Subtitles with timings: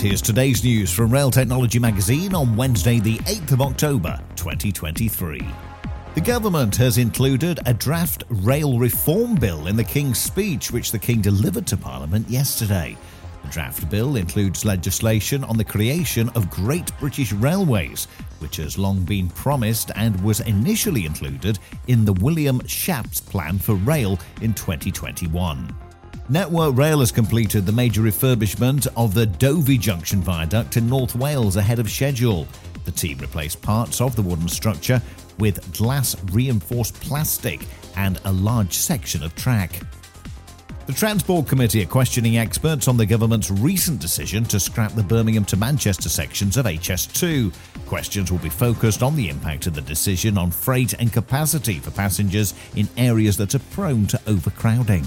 [0.00, 5.40] Here's today's news from Rail Technology Magazine on Wednesday, the 8th of October, 2023.
[6.14, 11.00] The government has included a draft rail reform bill in the King's speech, which the
[11.00, 12.96] King delivered to Parliament yesterday.
[13.42, 18.04] The draft bill includes legislation on the creation of Great British Railways,
[18.38, 21.58] which has long been promised and was initially included
[21.88, 25.87] in the Williams Shapps Plan for Rail in 2021.
[26.30, 31.56] Network Rail has completed the major refurbishment of the Dovey Junction Viaduct in North Wales
[31.56, 32.46] ahead of schedule.
[32.84, 35.00] The team replaced parts of the wooden structure
[35.38, 37.62] with glass reinforced plastic
[37.96, 39.80] and a large section of track.
[40.84, 45.46] The Transport Committee are questioning experts on the government's recent decision to scrap the Birmingham
[45.46, 47.54] to Manchester sections of HS2.
[47.86, 51.90] Questions will be focused on the impact of the decision on freight and capacity for
[51.90, 55.06] passengers in areas that are prone to overcrowding.